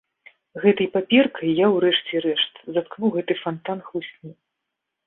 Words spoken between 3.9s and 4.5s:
хлусні.